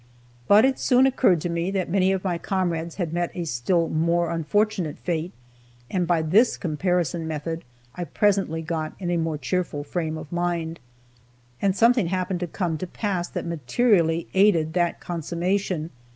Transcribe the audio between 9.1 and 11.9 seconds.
a more cheerful frame of mind. And